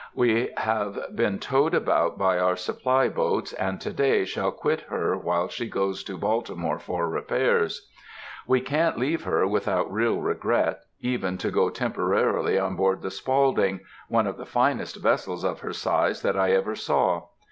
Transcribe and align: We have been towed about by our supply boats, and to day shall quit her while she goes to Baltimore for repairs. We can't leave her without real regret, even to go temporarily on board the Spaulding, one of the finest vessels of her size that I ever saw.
We 0.15 0.51
have 0.57 0.99
been 1.15 1.37
towed 1.37 1.75
about 1.75 2.17
by 2.17 2.39
our 2.39 2.55
supply 2.55 3.07
boats, 3.07 3.53
and 3.53 3.79
to 3.81 3.93
day 3.93 4.25
shall 4.25 4.51
quit 4.51 4.81
her 4.89 5.15
while 5.15 5.47
she 5.47 5.69
goes 5.69 6.03
to 6.05 6.17
Baltimore 6.17 6.79
for 6.79 7.07
repairs. 7.07 7.87
We 8.47 8.61
can't 8.61 8.97
leave 8.97 9.25
her 9.25 9.45
without 9.45 9.93
real 9.93 10.19
regret, 10.19 10.79
even 11.01 11.37
to 11.37 11.51
go 11.51 11.69
temporarily 11.69 12.57
on 12.57 12.75
board 12.75 13.03
the 13.03 13.11
Spaulding, 13.11 13.81
one 14.07 14.25
of 14.25 14.37
the 14.37 14.45
finest 14.47 14.95
vessels 14.95 15.43
of 15.43 15.59
her 15.59 15.71
size 15.71 16.23
that 16.23 16.35
I 16.35 16.49
ever 16.53 16.73
saw. 16.73 17.27